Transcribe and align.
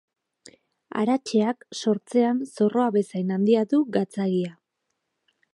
Aratxeak, 1.01 1.67
sortzean, 1.83 2.41
zorroa 2.55 2.89
bezain 2.97 3.37
handia 3.39 3.65
du 3.75 3.83
gatzagia. 3.99 4.59